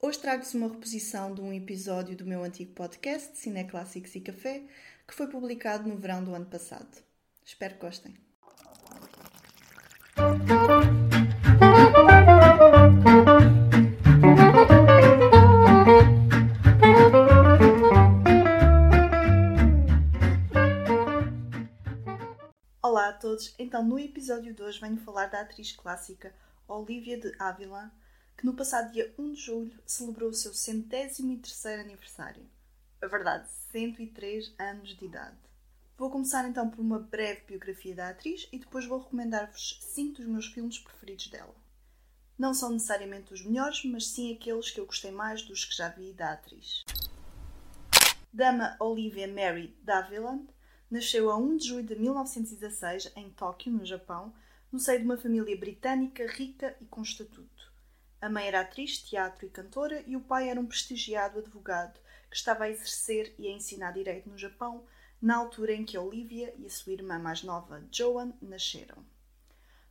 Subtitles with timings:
[0.00, 4.62] Hoje trago-vos uma reposição de um episódio do meu antigo podcast, Cine Clássicos e Café,
[5.04, 7.02] que foi publicado no verão do ano passado.
[7.44, 8.14] Espero que gostem.
[22.80, 26.32] Olá a todos, então no episódio de hoje venho falar da atriz clássica
[26.68, 27.90] Olivia de Havilland,
[28.38, 32.48] que no passado dia 1 de julho celebrou o seu centésimo e terceiro aniversário.
[33.02, 35.36] A verdade, 103 anos de idade.
[35.96, 40.26] Vou começar então por uma breve biografia da atriz e depois vou recomendar-vos 5 dos
[40.26, 41.52] meus filmes preferidos dela.
[42.38, 45.88] Não são necessariamente os melhores, mas sim aqueles que eu gostei mais dos que já
[45.88, 46.84] vi da atriz.
[48.32, 50.46] Dama Olivia Mary Daviland
[50.88, 54.32] nasceu a 1 de julho de 1916 em Tóquio, no Japão,
[54.70, 57.57] no seio de uma família britânica rica e com estatuto.
[58.20, 62.36] A mãe era atriz, teatro e cantora e o pai era um prestigiado advogado que
[62.36, 64.84] estava a exercer e a ensinar direito no Japão
[65.22, 69.04] na altura em que Olivia e a sua irmã mais nova, Joan, nasceram.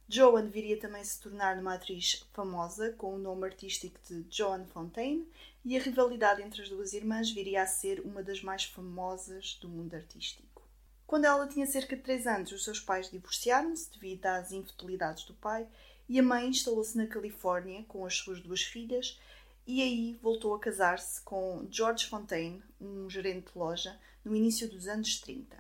[0.10, 5.28] Joan viria também se tornar uma atriz famosa com o nome artístico de Joan Fontaine
[5.66, 9.68] e a rivalidade entre as duas irmãs viria a ser uma das mais famosas do
[9.68, 10.62] mundo artístico.
[11.06, 15.34] Quando ela tinha cerca de 3 anos, os seus pais divorciaram-se devido às infidelidades do
[15.34, 15.68] pai
[16.10, 19.20] e a mãe instalou-se na Califórnia com as suas duas filhas
[19.66, 24.88] e aí voltou a casar-se com George Fontaine, um gerente de loja, no início dos
[24.88, 25.58] anos 30.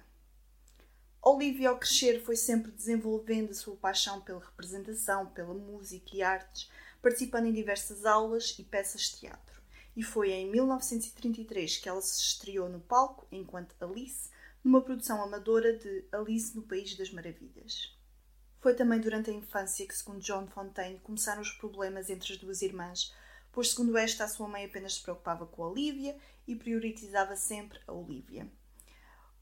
[1.21, 6.71] Olivia, ao crescer, foi sempre desenvolvendo a sua paixão pela representação, pela música e artes,
[7.01, 9.61] participando em diversas aulas e peças de teatro.
[9.93, 14.29] E foi em 1933 que ela se estreou no palco enquanto Alice,
[14.63, 17.96] numa produção amadora de Alice no País das Maravilhas.
[18.59, 22.61] Foi também durante a infância que, segundo John Fontaine, começaram os problemas entre as duas
[22.61, 23.13] irmãs,
[23.51, 27.79] pois, segundo esta, a sua mãe apenas se preocupava com a Olivia e priorizava sempre
[27.87, 28.47] a Olivia.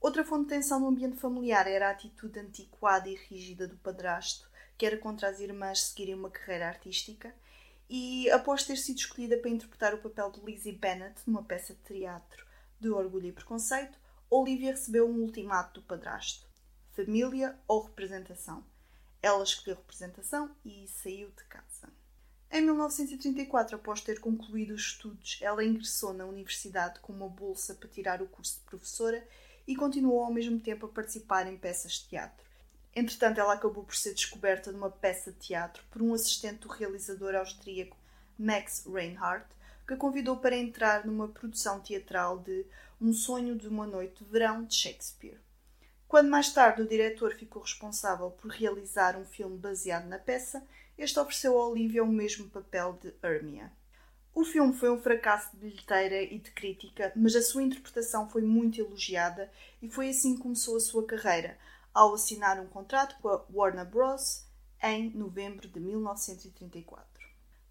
[0.01, 4.49] Outra fonte de tensão no ambiente familiar era a atitude antiquada e rígida do padrasto,
[4.77, 7.33] que era contra as irmãs seguirem uma carreira artística,
[7.89, 11.79] e após ter sido escolhida para interpretar o papel de Lizzie Bennet numa peça de
[11.81, 12.45] teatro
[12.79, 13.97] de Orgulho e Preconceito,
[14.29, 16.47] Olivia recebeu um ultimato do padrasto:
[16.93, 18.63] família ou representação.
[19.25, 21.91] Ela escolheu representação e saiu de casa.
[22.51, 27.89] Em 1934, após ter concluído os estudos, ela ingressou na universidade com uma bolsa para
[27.89, 29.27] tirar o curso de professora
[29.65, 32.45] e continuou ao mesmo tempo a participar em peças de teatro.
[32.95, 37.33] Entretanto, ela acabou por ser descoberta numa peça de teatro por um assistente do realizador
[37.33, 37.97] austríaco
[38.37, 39.47] Max Reinhardt,
[39.87, 42.63] que a convidou para entrar numa produção teatral de
[43.01, 45.44] Um Sonho de uma Noite de Verão de Shakespeare.
[46.07, 50.65] Quando mais tarde o diretor ficou responsável por realizar um filme baseado na peça,
[50.97, 53.71] este ofereceu a Olivia o mesmo papel de Hermia.
[54.33, 58.41] O filme foi um fracasso de bilheteira e de crítica, mas a sua interpretação foi
[58.41, 59.49] muito elogiada
[59.81, 61.57] e foi assim que começou a sua carreira,
[61.93, 64.45] ao assinar um contrato com a Warner Bros.
[64.83, 67.14] em novembro de 1934.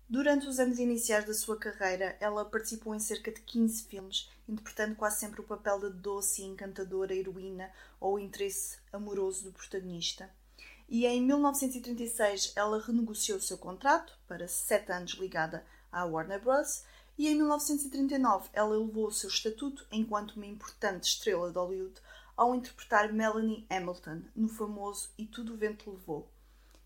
[0.08, 4.94] Durante os anos iniciais da sua carreira, ela participou em cerca de 15 filmes, interpretando
[4.94, 10.30] quase sempre o papel de doce e encantadora heroína ou o interesse amoroso do protagonista.
[10.86, 16.84] E em 1936 ela renegociou o seu contrato para sete anos ligada à Warner Bros.
[17.16, 21.94] E em 1939 ela elevou o seu estatuto enquanto uma importante estrela de Hollywood
[22.36, 26.28] ao interpretar Melanie Hamilton no famoso E Tudo o Vento Levou,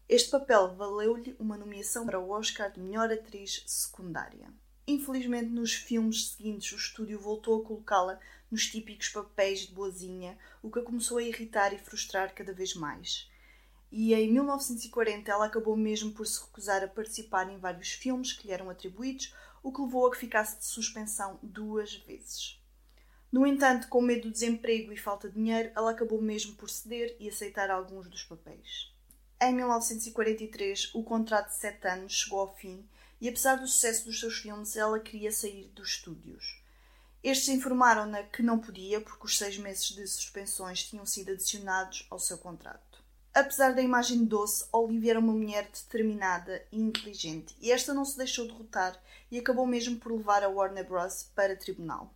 [0.09, 4.51] este papel valeu-lhe uma nomeação para o Oscar de melhor atriz secundária.
[4.87, 8.19] Infelizmente, nos filmes seguintes, o estúdio voltou a colocá-la
[8.51, 12.75] nos típicos papéis de boazinha, o que a começou a irritar e frustrar cada vez
[12.75, 13.31] mais.
[13.93, 18.47] E em 1940 ela acabou mesmo por se recusar a participar em vários filmes que
[18.47, 22.59] lhe eram atribuídos, o que levou a que ficasse de suspensão duas vezes.
[23.31, 27.15] No entanto, com medo do desemprego e falta de dinheiro, ela acabou mesmo por ceder
[27.21, 28.97] e aceitar alguns dos papéis.
[29.41, 32.85] Em 1943, o contrato de sete anos chegou ao fim
[33.21, 36.61] e, apesar do sucesso dos seus filmes, ela queria sair dos estúdios.
[37.23, 42.19] Estes informaram-na que não podia porque os seis meses de suspensões tinham sido adicionados ao
[42.19, 43.01] seu contrato.
[43.33, 48.17] Apesar da imagem doce, Olivia era uma mulher determinada e inteligente e esta não se
[48.17, 51.31] deixou derrotar e acabou mesmo por levar a Warner Bros.
[51.37, 52.13] para tribunal.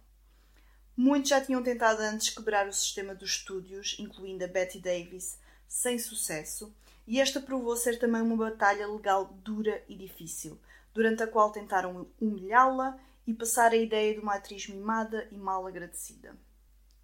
[0.97, 5.39] Muitos já tinham tentado antes quebrar o sistema dos estúdios, incluindo a Betty Davis,
[5.69, 6.75] sem sucesso,
[7.07, 10.59] e esta provou ser também uma batalha legal dura e difícil,
[10.95, 15.67] durante a qual tentaram humilhá-la e passar a ideia de uma atriz mimada e mal
[15.67, 16.37] agradecida.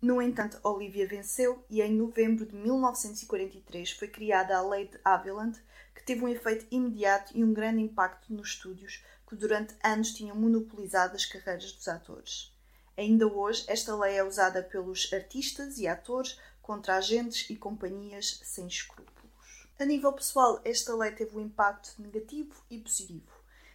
[0.01, 5.59] No entanto, Olivia venceu e em novembro de 1943 foi criada a Lei de Havilland,
[5.93, 10.37] que teve um efeito imediato e um grande impacto nos estúdios, que durante anos tinham
[10.37, 12.55] monopolizado as carreiras dos atores.
[12.97, 18.67] Ainda hoje, esta lei é usada pelos artistas e atores contra agentes e companhias sem
[18.67, 19.18] escrúpulos.
[19.81, 23.31] A nível pessoal, esta lei teve um impacto negativo e positivo.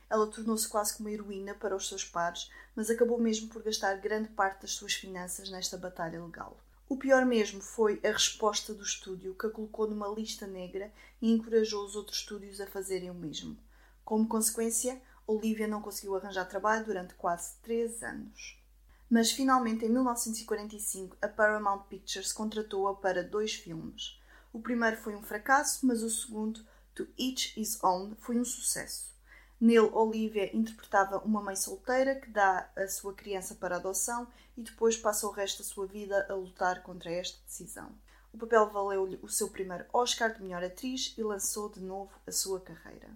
[0.09, 4.27] Ela tornou-se quase como heroína para os seus pares, mas acabou mesmo por gastar grande
[4.27, 6.57] parte das suas finanças nesta batalha legal.
[6.89, 10.91] O pior mesmo foi a resposta do estúdio, que a colocou numa lista negra
[11.21, 13.57] e encorajou os outros estúdios a fazerem o mesmo.
[14.03, 18.61] Como consequência, Olivia não conseguiu arranjar trabalho durante quase três anos.
[19.09, 24.21] Mas finalmente, em 1945, a Paramount Pictures contratou-a para dois filmes.
[24.53, 26.63] O primeiro foi um fracasso, mas o segundo,
[26.94, 29.11] To Each His Own, foi um sucesso.
[29.59, 34.95] Nele, Olivia interpretava uma mãe solteira que dá a sua criança para adoção e depois
[34.95, 37.89] passa o resto da sua vida a lutar contra esta decisão.
[38.31, 42.31] O papel valeu-lhe o seu primeiro Oscar de melhor atriz e lançou de novo a
[42.31, 43.09] sua carreira.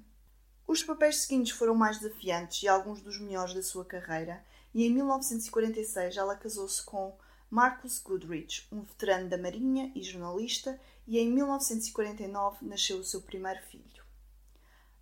[0.66, 4.44] Os papéis seguintes foram mais desafiantes e alguns dos melhores da sua carreira,
[4.74, 7.16] e em 1946 ela casou-se com
[7.50, 13.62] Marcus Goodrich, um veterano da Marinha e jornalista, e em 1949 nasceu o seu primeiro
[13.64, 14.04] filho.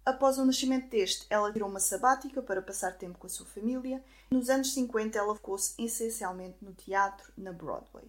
[0.05, 4.03] Após o nascimento deste, ela tirou uma sabática para passar tempo com a sua família.
[4.29, 8.05] Nos anos 50, ela focou-se essencialmente no teatro na Broadway.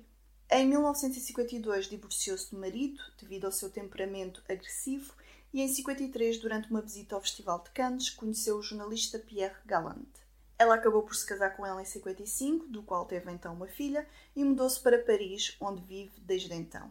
[0.51, 5.15] Em 1952, divorciou-se do marido devido ao seu temperamento agressivo
[5.53, 10.07] e em 53, durante uma visita ao Festival de Cannes, conheceu o jornalista Pierre Galland.
[10.59, 14.07] Ela acabou por se casar com ele em 55, do qual teve então uma filha,
[14.35, 16.91] e mudou-se para Paris, onde vive desde então.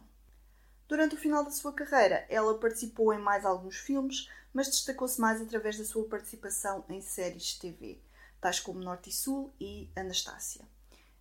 [0.88, 5.40] Durante o final da sua carreira, ela participou em mais alguns filmes, mas destacou-se mais
[5.40, 8.00] através da sua participação em séries de TV,
[8.40, 10.64] tais como Norte e Sul e Anastácia.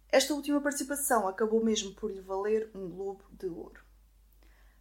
[0.08, 3.84] Esta última participação acabou mesmo por lhe valer um Globo de Ouro.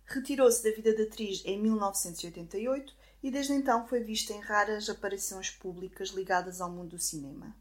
[0.04, 5.48] Retirou-se da vida de atriz em 1988 e desde então foi vista em raras aparições
[5.48, 7.56] públicas ligadas ao mundo do cinema.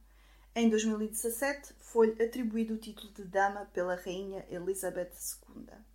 [0.54, 5.14] Em 2017 foi-lhe atribuído o título de Dama pela Rainha Elizabeth
[5.50, 5.93] II.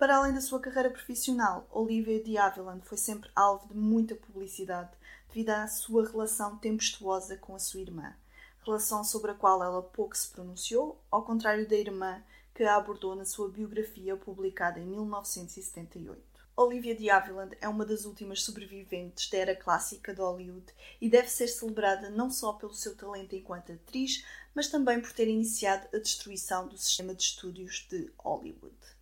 [0.00, 4.88] Para além da sua carreira profissional, Olivia de Havilland foi sempre alvo de muita publicidade
[5.28, 8.16] devido à sua relação tempestuosa com a sua irmã,
[8.64, 12.22] relação sobre a qual ela pouco se pronunciou, ao contrário da irmã
[12.54, 16.18] que a abordou na sua biografia publicada em 1978.
[16.56, 21.28] Olivia de Havilland é uma das últimas sobreviventes da era clássica de Hollywood e deve
[21.28, 24.24] ser celebrada não só pelo seu talento enquanto atriz,
[24.54, 28.99] mas também por ter iniciado a destruição do sistema de estúdios de Hollywood.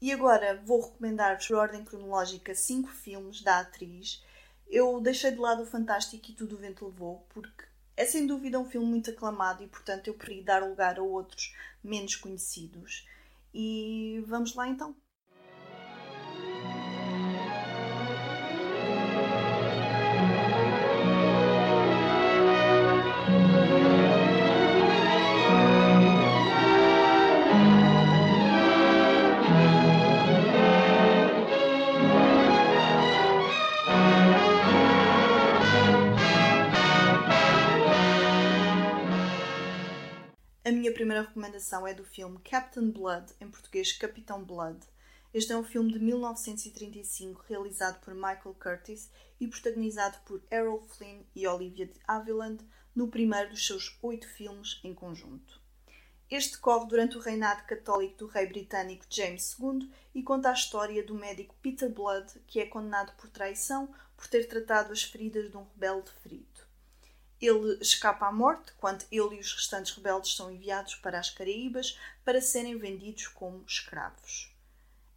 [0.00, 4.22] E agora vou recomendar-vos, por ordem cronológica, cinco filmes da atriz.
[4.68, 7.64] Eu deixei de lado o Fantástico e Tudo o Vento Levou, porque
[7.96, 11.54] é sem dúvida um filme muito aclamado e, portanto, eu preferi dar lugar a outros
[11.82, 13.08] menos conhecidos.
[13.54, 14.94] E vamos lá então.
[40.96, 44.78] Primeira recomendação é do filme Captain Blood, em português Capitão Blood.
[45.34, 51.20] Este é um filme de 1935 realizado por Michael Curtis e protagonizado por Errol Flynn
[51.34, 52.64] e Olivia de Havilland
[52.94, 55.60] no primeiro dos seus oito filmes em conjunto.
[56.30, 61.04] Este corre durante o reinado católico do rei britânico James II e conta a história
[61.04, 65.58] do médico Peter Blood, que é condenado por traição por ter tratado as feridas de
[65.58, 66.55] um rebelde ferido.
[67.40, 71.98] Ele escapa à morte quando ele e os restantes rebeldes são enviados para as Caraíbas
[72.24, 74.50] para serem vendidos como escravos.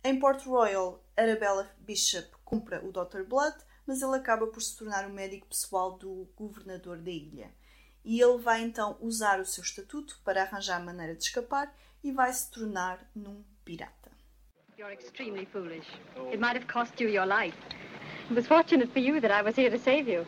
[0.04, 3.24] Em Port Royal, Arabella Bishop compra o Dr.
[3.24, 7.52] Blood, mas ele acaba por se tornar o médico pessoal do governador da ilha.
[8.04, 12.32] E ele vai então usar o seu estatuto para arranjar maneira de escapar e vai
[12.32, 14.10] se tornar num pirata.
[14.78, 15.86] You're extremely foolish.
[16.32, 17.58] It might have cost you your life.
[18.30, 20.26] It was fortunate for you that I was here to save you.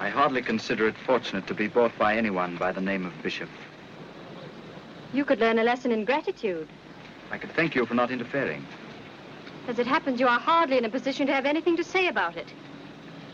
[0.00, 3.48] I hardly consider it fortunate to be bought by anyone by the name of Bishop.
[5.12, 6.68] You could learn a lesson in gratitude.
[7.30, 8.64] I could thank you for not interfering.
[9.66, 12.36] As it happens, you are hardly in a position to have anything to say about
[12.36, 12.46] it.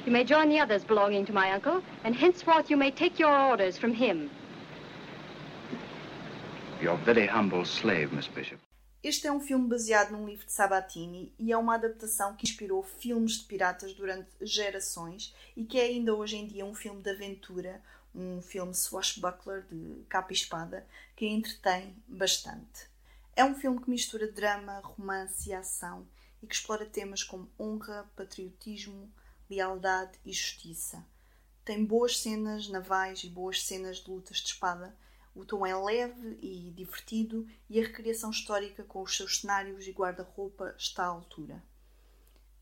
[0.07, 3.37] You may join the others belonging to my uncle, and henceforth you may take your
[3.37, 4.31] orders from him.
[6.83, 8.59] Your very humble slave, Miss Bishop.
[9.05, 12.83] Este é um filme baseado num livro de Sabatini e é uma adaptação que inspirou
[12.83, 17.11] filmes de piratas durante gerações e que é ainda hoje em dia um filme de
[17.11, 17.83] aventura,
[18.15, 22.89] um filme swashbuckler de capa e espada que entretém bastante.
[23.37, 26.09] É um filme que mistura drama, romance e ação
[26.43, 29.13] e que explora temas como honra, patriotismo,
[29.51, 31.05] lealdade e justiça.
[31.63, 34.97] tem boas cenas navais e boas cenas de lutas de espada.
[35.35, 39.91] O tom é leve e divertido e a recriação histórica com os seus cenários e
[39.91, 41.61] guarda-roupa está à altura.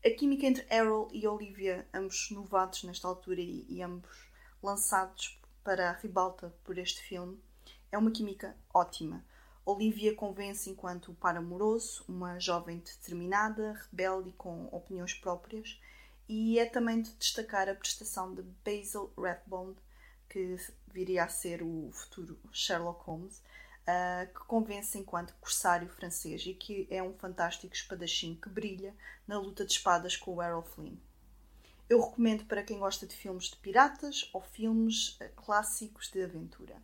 [0.03, 4.27] A química entre Errol e Olivia, ambos novatos nesta altura e, e ambos
[4.61, 7.39] lançados para a ribalta por este filme,
[7.91, 9.23] é uma química ótima.
[9.65, 15.79] Olivia convence enquanto par amoroso, uma jovem determinada, rebelde e com opiniões próprias,
[16.27, 19.75] e é também de destacar a prestação de Basil Rathbone,
[20.27, 20.57] que
[20.93, 26.87] viria a ser o futuro Sherlock Holmes, uh, que convence enquanto corsário francês e que
[26.89, 28.95] é um fantástico espadachim que brilha
[29.27, 30.95] na luta de espadas com o Errol Flynn.
[31.89, 36.75] Eu recomendo para quem gosta de filmes de piratas ou filmes uh, clássicos de aventura.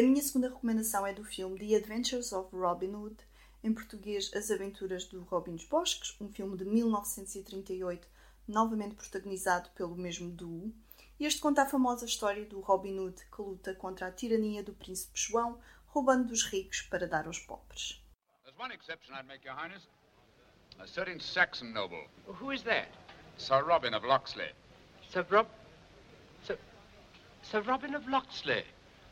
[0.00, 3.18] A minha segunda recomendação é do filme The Adventures of Robin Hood,
[3.62, 8.08] em português As Aventuras do Robin dos Bosques, um filme de 1938,
[8.48, 10.74] novamente protagonizado pelo mesmo duo.
[11.20, 15.12] Este conta a famosa história do Robin Hood que luta contra a tirania do príncipe
[15.12, 18.02] João, roubando dos ricos para dar aos pobres.
[18.44, 19.86] There's one exception I'd make, Your Highness.
[20.78, 22.08] A certain Saxon noble.
[22.26, 22.88] Who is that?
[23.36, 24.54] Sir Robin of Locksley.
[25.10, 25.46] Sir Rob...
[26.42, 26.58] Sir...
[27.42, 28.64] Sir Robin of Locksley?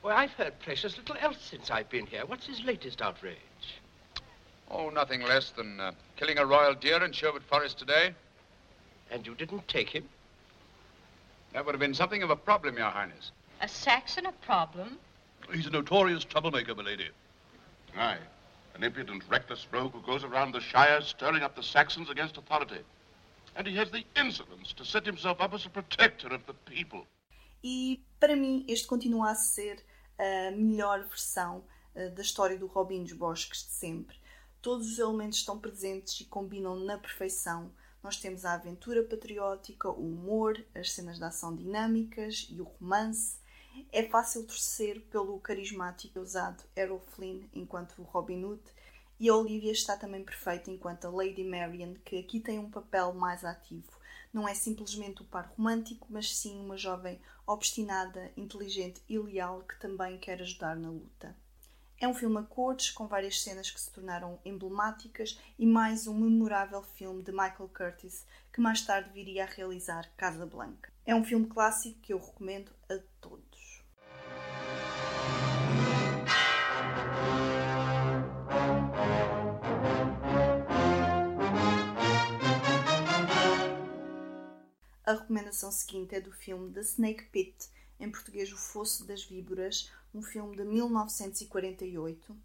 [0.03, 2.25] Why, I've heard precious little else since I've been here.
[2.27, 3.37] What's his latest outrage?
[4.71, 8.15] Oh, nothing less than uh, killing a royal deer in Sherwood Forest today.
[9.11, 10.05] And you didn't take him?
[11.53, 13.33] That would have been something of a problem, Your Highness.
[13.61, 14.99] A Saxon a problem?
[15.53, 17.09] He's a notorious troublemaker, milady.
[17.97, 18.19] Aye.
[18.75, 22.83] An impudent, reckless rogue who goes around the Shire stirring up the Saxons against authority.
[23.57, 27.07] And he has the insolence to set himself up as a protector of the people.
[27.63, 29.77] E para mim, este continua a ser
[30.19, 34.17] a melhor versão uh, da história do Robin dos Bosques de sempre.
[34.61, 37.71] Todos os elementos estão presentes e combinam na perfeição.
[38.03, 43.39] Nós temos a aventura patriótica, o humor, as cenas de ação dinâmicas e o romance.
[43.93, 48.63] É fácil torcer pelo carismático usado Errol Flynn enquanto Robin Hood
[49.21, 53.13] e a Olivia está também perfeita enquanto a Lady Marian, que aqui tem um papel
[53.13, 53.98] mais ativo
[54.33, 59.79] não é simplesmente o par romântico, mas sim uma jovem obstinada, inteligente e leal que
[59.81, 61.37] também quer ajudar na luta.
[62.01, 66.15] É um filme a cores, com várias cenas que se tornaram emblemáticas e mais um
[66.15, 70.93] memorável filme de Michael Curtis, que mais tarde viria a realizar Casablanca.
[71.05, 73.48] É um filme clássico que eu recomendo a todos.
[85.09, 89.91] A recomendação seguinte é do filme The Snake Pit, em português O Fosso das Víboras,
[90.13, 92.37] um filme de 1948,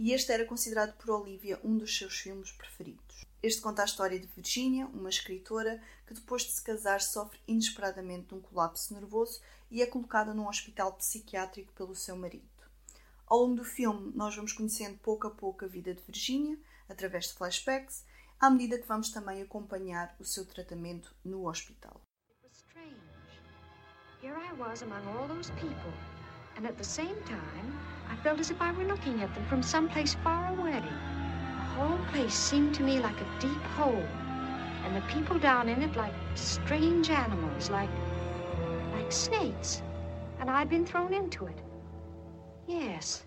[0.00, 3.24] e este era considerado por Olivia um dos seus filmes preferidos.
[3.40, 8.30] Este conta a história de Virginia, uma escritora que depois de se casar sofre inesperadamente
[8.30, 9.40] de um colapso nervoso
[9.70, 12.50] e é colocada num hospital psiquiátrico pelo seu marido.
[13.28, 17.28] Ao longo do filme, nós vamos conhecendo pouco a pouco a vida de Virginia, através
[17.28, 18.02] de flashbacks,
[18.42, 22.00] à medida que vamos também acompanhar o seu tratamento no hospital.
[24.20, 25.92] Here I was among all those people,
[26.56, 27.78] and at the same time,
[28.10, 30.80] I felt as if I were looking at them from someplace far away.
[30.80, 34.06] The whole place seemed to me like a deep hole,
[34.84, 37.90] and the people down in it like strange animals, like
[38.92, 39.82] like snakes,
[40.40, 41.62] and I'd been thrown into it.
[42.66, 43.22] Yes,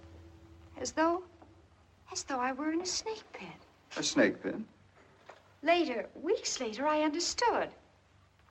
[0.78, 1.24] as though
[2.12, 3.60] as though I were in a snake pit.
[3.96, 4.56] A snake pit?
[5.62, 7.70] Later, weeks later, I understood.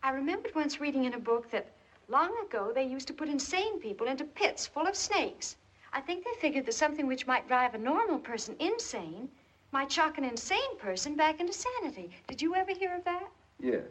[0.03, 1.71] I remembered once reading in a book that
[2.09, 5.57] long ago they used to put insane people into pits full of snakes.
[5.93, 9.31] I think they figured that something which might drive a normal person insane
[9.71, 12.11] might shock an insane person back into sanity.
[12.27, 13.29] Did you ever hear of that?
[13.61, 13.85] Yes.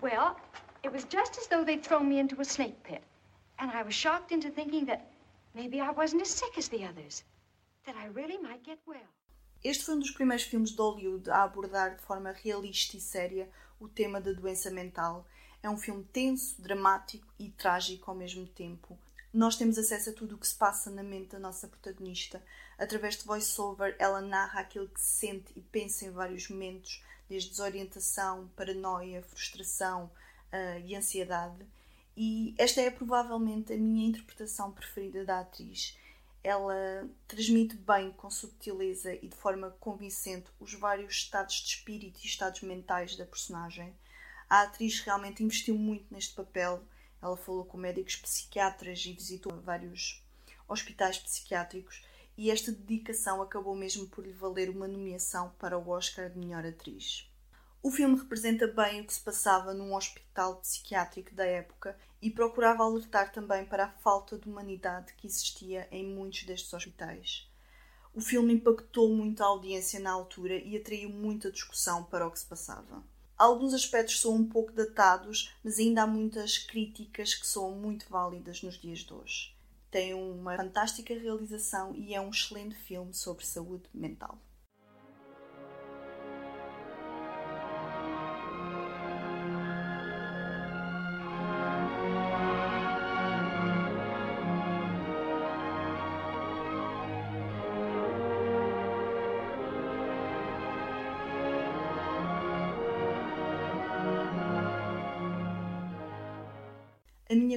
[0.00, 0.38] Well,
[0.82, 3.02] it was just as though they'd thrown me into a snake pit.
[3.58, 5.10] And I was shocked into thinking that
[5.54, 7.22] maybe I wasn't as sick as the others,
[7.86, 9.10] that I really might get well.
[9.64, 13.48] Este foi um dos primeiros filmes de Hollywood a abordar de forma realista e séria
[13.80, 15.26] o tema da doença mental.
[15.62, 18.98] É um filme tenso, dramático e trágico ao mesmo tempo.
[19.32, 22.44] Nós temos acesso a tudo o que se passa na mente da nossa protagonista.
[22.76, 27.48] Através de voice-over, ela narra aquilo que se sente e pensa em vários momentos, desde
[27.48, 30.10] desorientação, paranoia, frustração
[30.52, 31.64] uh, e ansiedade.
[32.14, 35.96] E esta é provavelmente a minha interpretação preferida da atriz
[36.44, 42.26] ela transmite bem, com subtileza e de forma convincente, os vários estados de espírito e
[42.26, 43.96] estados mentais da personagem.
[44.48, 46.84] A atriz realmente investiu muito neste papel.
[47.22, 50.22] Ela falou com médicos psiquiatras e visitou vários
[50.68, 52.04] hospitais psiquiátricos
[52.36, 56.66] e esta dedicação acabou mesmo por lhe valer uma nomeação para o Oscar de melhor
[56.66, 57.26] atriz.
[57.82, 62.82] O filme representa bem o que se passava num hospital psiquiátrico da época e procurava
[62.82, 67.46] alertar também para a falta de humanidade que existia em muitos destes hospitais.
[68.14, 72.38] O filme impactou muito a audiência na altura e atraiu muita discussão para o que
[72.38, 73.02] se passava.
[73.36, 78.62] Alguns aspectos são um pouco datados, mas ainda há muitas críticas que são muito válidas
[78.62, 79.54] nos dias de hoje.
[79.90, 84.38] Tem uma fantástica realização e é um excelente filme sobre saúde mental.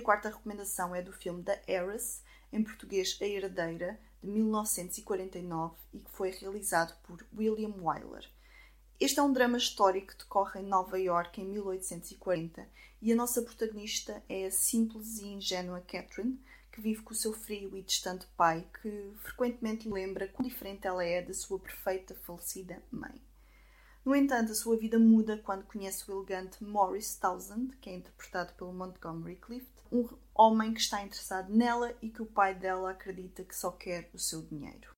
[0.07, 2.21] Quarta recomendação é do filme The Heiress,
[2.53, 8.25] em português A Herdeira, de 1949 e que foi realizado por William Wyler.
[9.01, 12.65] Este é um drama histórico que decorre em Nova York em 1840
[13.01, 16.39] e a nossa protagonista é a simples e ingênua Catherine,
[16.71, 21.03] que vive com o seu frio e distante pai, que frequentemente lembra quão diferente ela
[21.03, 23.21] é da sua perfeita falecida mãe.
[24.05, 28.53] No entanto, a sua vida muda quando conhece o elegante Maurice Townsend, que é interpretado
[28.53, 33.43] pelo Montgomery Clift, um homem que está interessado nela e que o pai dela acredita
[33.43, 34.91] que só quer o seu dinheiro.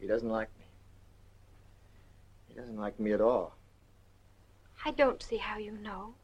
[0.00, 0.64] He doesn't like me.
[2.48, 3.56] He doesn't like me at all.
[4.84, 6.14] I don't see how you know.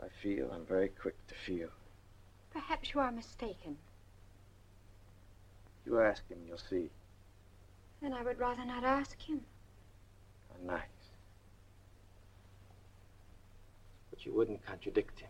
[0.00, 0.52] I feel.
[0.52, 1.70] I'm very quick to feel.
[2.50, 3.76] Perhaps you are mistaken.
[5.84, 6.90] You ask him, you'll see.
[8.00, 9.40] Then I would rather not ask him.
[10.48, 10.95] How nice.
[14.16, 15.28] But you wouldn't contradict him.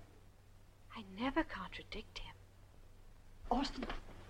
[0.97, 2.35] I never contradict him.
[3.51, 3.85] Austin,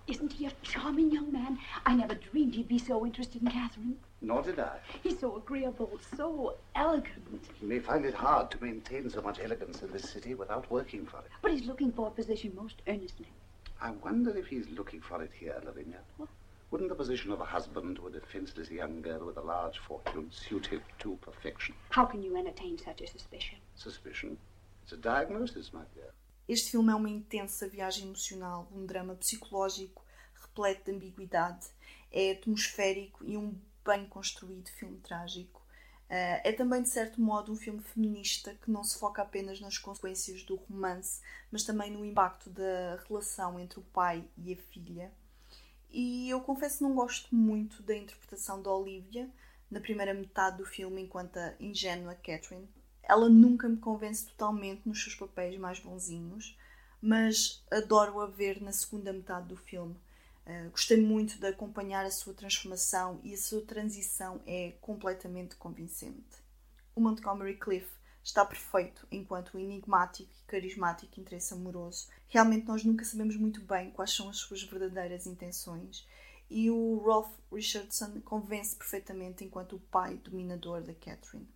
[0.07, 1.59] isn't he a charming young man?
[1.85, 3.97] I never dreamed he'd be so interested in Catherine.
[4.23, 4.79] Nor did I.
[5.03, 7.51] He's so agreeable, so elegant.
[7.61, 11.05] He may find it hard to maintain so much elegance in this city without working
[11.05, 11.31] for it.
[11.43, 13.29] But he's looking for a position most earnestly.
[13.83, 15.99] I wonder if he's looking for it here, Lavinia.
[16.17, 16.31] What?
[16.77, 20.31] Wouldn't the position of a husband to a defenseless young girl with a large fortune
[20.31, 21.75] suit him to perfection?
[21.89, 23.57] How can you entertain such a suspicion?
[23.75, 24.37] Suspicion?
[24.83, 26.13] It's a diagnosis, my dear.
[26.47, 31.67] Este filme é uma intensa viagem emocional, um drama psicológico repleto de ambiguidade,
[32.13, 35.63] é atmosférico e um bem construído filme trágico.
[36.11, 39.79] Uh, é também, de certo modo, um filme feminista que não se foca apenas nas
[39.79, 45.11] consequências do romance, mas também no impacto da relação entre o pai e a filha.
[45.91, 49.31] E eu confesso não gosto muito da interpretação da Olivia
[49.71, 52.69] na primeira metade do filme enquanto a ingênua Catherine.
[53.03, 56.57] Ela nunca me convence totalmente nos seus papéis mais bonzinhos,
[57.01, 59.97] mas adoro-a ver na segunda metade do filme.
[60.47, 66.37] Uh, gostei muito de acompanhar a sua transformação e a sua transição é completamente convincente.
[66.95, 67.89] O Montgomery Cliff
[68.27, 72.09] está perfeito enquanto enigmático e carismático interesse amoroso.
[72.27, 76.07] Realmente nós nunca sabemos muito bem quais são as suas verdadeiras intenções.
[76.51, 81.49] E o Rolf Richardson convence perfeitamente enquanto o pai dominador da Catherine.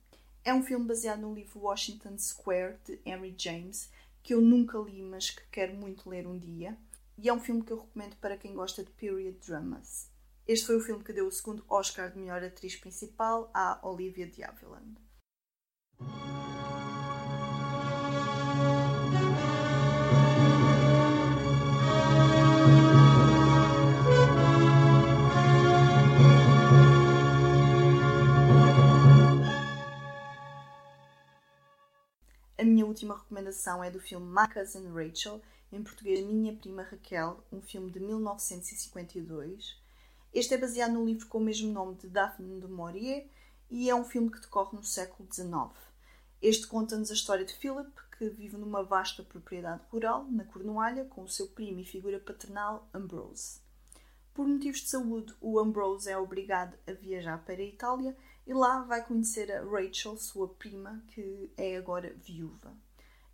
[0.44, 3.90] É um filme baseado no livro Washington Square de Henry James,
[4.22, 6.78] que eu nunca li, mas que quero muito ler um dia.
[7.18, 10.08] E é um filme que eu recomendo para quem gosta de period dramas.
[10.46, 14.26] Este foi o filme que deu o segundo Oscar de melhor atriz principal à Olivia
[14.26, 14.96] de Havilland.
[32.60, 35.40] A minha última recomendação é do filme My Cousin Rachel,
[35.72, 39.80] em português Minha Prima Raquel, um filme de 1952.
[40.30, 43.26] Este é baseado no livro com o mesmo nome de Daphne du Maurier
[43.70, 45.72] e é um filme que decorre no século XIX.
[46.42, 51.22] Este conta-nos a história de Philip, que vive numa vasta propriedade rural, na Cornualha, com
[51.22, 53.60] o seu primo e figura paternal, Ambrose.
[54.34, 58.14] Por motivos de saúde, o Ambrose é obrigado a viajar para a Itália
[58.46, 62.74] e lá vai conhecer a Rachel, sua prima, que é agora viúva.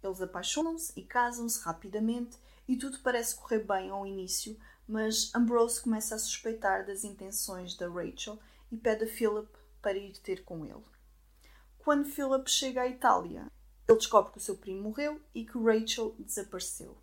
[0.02, 2.38] Eles apaixonam-se e casam-se rapidamente
[2.68, 7.88] e tudo parece correr bem ao início, mas Ambrose começa a suspeitar das intenções da
[7.88, 8.38] Rachel
[8.70, 9.48] e pede a Philip
[9.80, 10.84] para ir ter com ele.
[11.78, 13.50] Quando Philip chega à Itália,
[13.88, 16.96] ele descobre que o seu primo morreu e que Rachel desapareceu.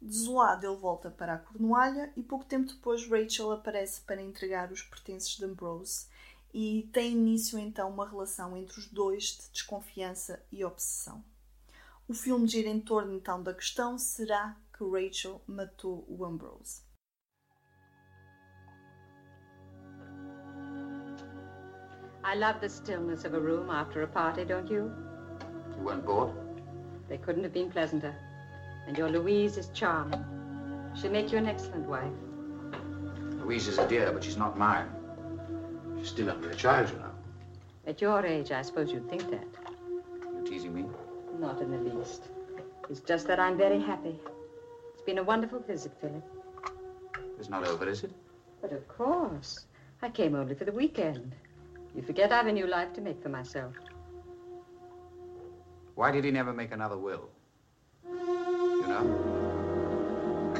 [0.00, 4.82] Desolado, ele volta para a Cornualha e pouco tempo depois Rachel aparece para entregar os
[4.82, 6.06] pertences de Ambrose
[6.52, 11.24] e tem início então uma relação entre os dois de desconfiança e obsessão.
[12.06, 16.82] O filme gira em torno então da questão: será que Rachel matou o Ambrose?
[22.24, 24.92] I love the stillness of a room after a party, don't you?
[25.76, 26.32] You weren't bored?
[27.08, 28.14] They couldn't have been pleasanter.
[28.86, 30.24] And your Louise is charming.
[30.94, 32.12] She'll make you an excellent wife.
[33.38, 35.01] Louise is a dear, but she's not mine.
[36.02, 37.12] She's still under a child, you know.
[37.86, 39.46] At your age, I suppose you'd think that.
[40.34, 40.84] You're teasing me?
[41.38, 42.24] Not in the least.
[42.90, 44.18] It's just that I'm very happy.
[44.94, 46.24] It's been a wonderful visit, Philip.
[47.38, 48.10] It's not over, is it?
[48.60, 49.66] But of course.
[50.02, 51.36] I came only for the weekend.
[51.94, 53.72] You forget I've a new life to make for myself.
[55.94, 57.28] Why did he never make another will?
[58.04, 59.04] You know?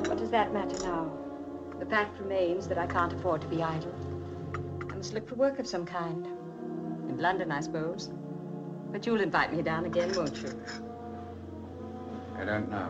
[0.06, 1.10] What does that matter now?
[1.80, 4.11] The fact remains that I can't afford to be idle.
[5.02, 6.24] Must look for work of some kind.
[7.08, 8.12] In London, I suppose.
[8.92, 10.62] But you'll invite me down again, won't you?
[12.38, 12.88] I don't know.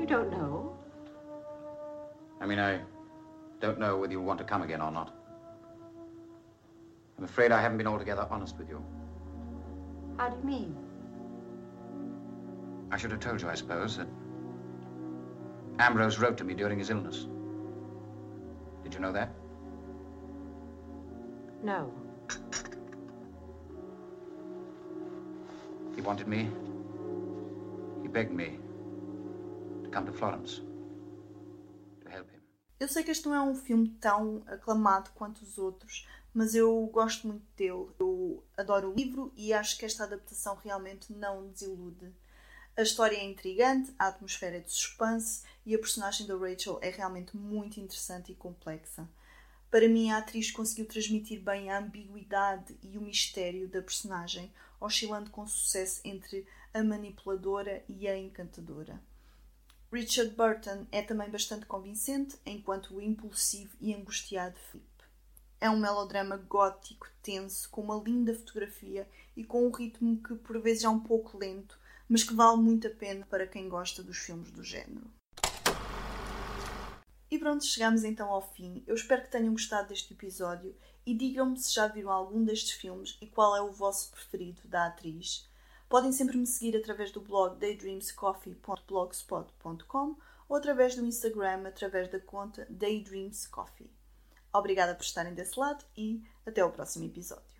[0.00, 0.74] You don't know?
[2.40, 2.80] I mean, I
[3.60, 5.14] don't know whether you want to come again or not.
[7.18, 8.82] I'm afraid I haven't been altogether honest with you.
[10.16, 10.76] How do you mean?
[12.90, 14.08] I should have told you, I suppose, that
[15.80, 17.26] Ambrose wrote to me during his illness.
[18.82, 19.34] Did you know that?
[21.66, 21.92] No.
[25.96, 26.48] He wanted me.
[28.04, 28.60] He begged me
[29.82, 30.60] to come to Florence
[32.02, 32.40] to help him.
[32.78, 36.86] Eu sei que este não é um filme tão aclamado quanto os outros, mas eu
[36.86, 37.88] gosto muito dele.
[37.98, 42.14] Eu adoro o livro e acho que esta adaptação realmente não desilude.
[42.76, 46.90] A história é intrigante, a atmosfera é de suspense e a personagem da Rachel é
[46.90, 49.08] realmente muito interessante e complexa.
[49.70, 55.30] Para mim, a atriz conseguiu transmitir bem a ambiguidade e o mistério da personagem, oscilando
[55.30, 59.00] com sucesso entre a manipuladora e a encantadora.
[59.92, 64.86] Richard Burton é também bastante convincente enquanto o impulsivo e angustiado Philip.
[65.60, 70.60] É um melodrama gótico, tenso, com uma linda fotografia e com um ritmo que por
[70.60, 74.18] vezes é um pouco lento, mas que vale muito a pena para quem gosta dos
[74.18, 75.10] filmes do género.
[77.30, 78.82] E pronto, chegamos então ao fim.
[78.86, 83.18] Eu espero que tenham gostado deste episódio e digam-me se já viram algum destes filmes
[83.20, 85.46] e qual é o vosso preferido da atriz.
[85.88, 90.16] Podem sempre me seguir através do blog daydreamscoffee.blogspot.com
[90.48, 93.90] ou através do Instagram através da conta daydreamscoffee.
[94.52, 97.55] Obrigada por estarem desse lado e até ao próximo episódio.